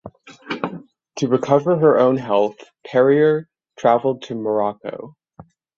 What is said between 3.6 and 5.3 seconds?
traveled to Morocco.